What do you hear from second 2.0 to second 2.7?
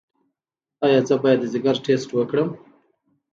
وکړم؟